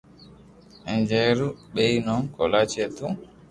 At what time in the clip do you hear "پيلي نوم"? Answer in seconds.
1.73-2.23